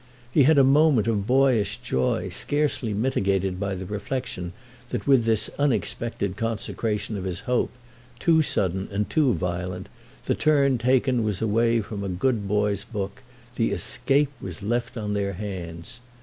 He 0.31 0.45
had 0.49 0.57
a 0.57 0.63
moment 0.63 1.05
of 1.07 1.27
boyish 1.27 1.77
joy, 1.77 2.29
scarcely 2.29 2.91
mitigated 2.91 3.59
by 3.59 3.75
the 3.75 3.85
reflexion 3.85 4.51
that 4.89 5.05
with 5.05 5.25
this 5.25 5.47
unexpected 5.59 6.35
consecration 6.37 7.15
of 7.17 7.23
his 7.23 7.41
hope—too 7.41 8.41
sudden 8.41 8.87
and 8.91 9.07
too 9.11 9.35
violent; 9.35 9.89
the 10.25 10.33
turn 10.33 10.79
taken 10.79 11.23
was 11.23 11.39
away 11.39 11.81
from 11.81 12.03
a 12.03 12.09
good 12.09 12.47
boy's 12.47 12.83
book—the 12.83 13.69
"escape" 13.71 14.31
was 14.41 14.63
left 14.63 14.97
on 14.97 15.13
their 15.13 15.33
hands. 15.33 15.99